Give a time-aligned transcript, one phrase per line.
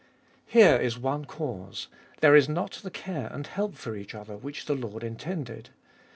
[0.47, 1.87] Here is one cause.
[2.21, 5.69] There is not the care and help for each other which the Lord intended.